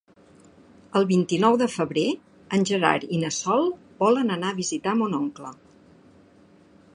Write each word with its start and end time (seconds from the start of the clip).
El 0.99 1.03
vint-i-nou 1.09 1.57
de 1.61 1.67
febrer 1.73 2.05
en 2.59 2.65
Gerard 2.69 3.05
i 3.17 3.21
na 3.25 3.31
Sol 3.37 3.69
volen 4.01 4.37
anar 4.37 4.51
a 4.55 4.59
visitar 4.63 4.97
mon 5.03 5.15
oncle. 5.21 5.53